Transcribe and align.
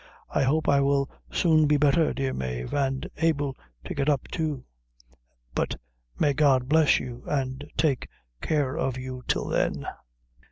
"I 0.31 0.41
hope 0.41 0.67
I 0.67 0.81
will 0.81 1.11
soon 1.31 1.67
be 1.67 1.77
better, 1.77 2.11
dear 2.11 2.33
Mave, 2.33 2.73
and 2.73 3.07
able 3.17 3.55
to 3.85 3.93
get 3.93 4.09
up 4.09 4.27
too 4.29 4.65
but 5.53 5.75
may 6.17 6.33
God 6.33 6.67
bless 6.67 6.99
you 6.99 7.23
and 7.27 7.63
take 7.77 8.09
care 8.41 8.75
of 8.75 8.97
you 8.97 9.21
till 9.27 9.45
then!" 9.47 9.85